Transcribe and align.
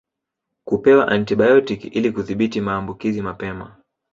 Kupewa 0.65 1.07
antibayotiki 1.07 1.87
ili 1.87 2.11
kudhibiti 2.11 2.61
maambukizi 2.61 3.21
mapema 3.21 3.75